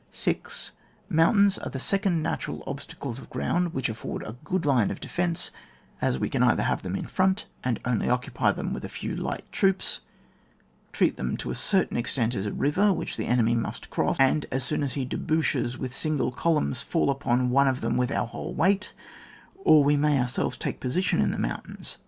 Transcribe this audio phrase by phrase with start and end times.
[0.11, 0.71] 6.
[1.09, 5.51] Mountains are the second natural obstacles of ground which afford a good line of defence,
[6.01, 9.15] as we can either have them in front, and only occupy them with a few
[9.15, 10.01] light troops,
[10.91, 14.47] treat them to a certain extent as a river which the enemy must cross, and
[14.51, 18.09] as soon as he debouches with his single columns, fall upon one of them with
[18.11, 18.93] our whole weight,
[19.63, 21.99] or we may ourselves take position in the mountains.